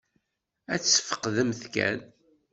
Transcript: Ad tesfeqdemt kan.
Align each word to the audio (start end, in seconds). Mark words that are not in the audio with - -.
Ad 0.73 0.81
tesfeqdemt 0.81 1.61
kan. 1.73 1.97